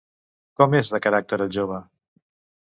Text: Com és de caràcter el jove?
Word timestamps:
Com 0.61 0.77
és 0.79 0.89
de 0.95 1.01
caràcter 1.07 1.41
el 1.47 1.53
jove? 1.61 1.81